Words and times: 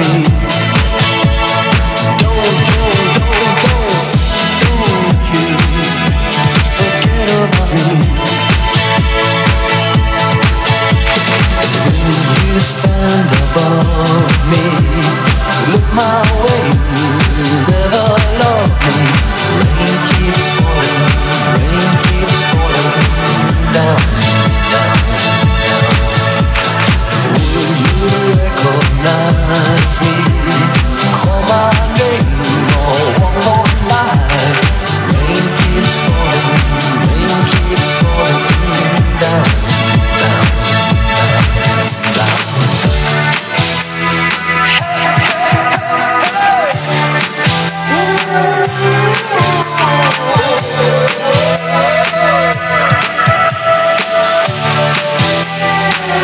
me. 0.00 0.29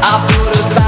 I 0.00 0.26
put. 0.28 0.87